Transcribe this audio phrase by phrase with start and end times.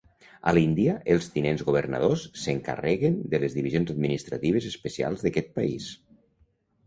[0.49, 5.91] A l'Índia, els tinents governadors s'encarreguen de les divisions administratives especials d'aquest país.